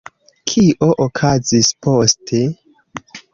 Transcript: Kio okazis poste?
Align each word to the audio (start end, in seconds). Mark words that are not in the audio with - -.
Kio 0.51 0.87
okazis 1.05 1.69
poste? 1.89 2.41